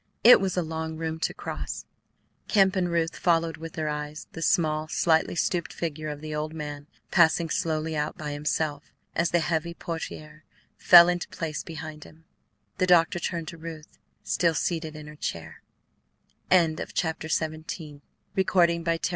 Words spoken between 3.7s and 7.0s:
their eyes the small, slightly stooped figure of the old man